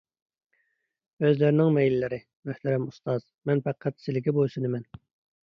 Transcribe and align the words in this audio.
ئۆزلىرىنىڭ 1.25 1.69
مەيلىلىرى، 1.75 2.19
مۆھتەرەم 2.49 2.89
ئۇستاز، 2.89 3.29
مەن 3.51 3.63
پەقەت 3.69 4.01
سىلىگە 4.09 4.37
بويسۇنىمەن. 4.41 4.91